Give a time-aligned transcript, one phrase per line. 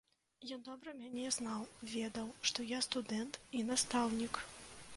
[0.53, 4.41] Ён добра мяне знаў, ведаў, што я студэнт і настаўнік.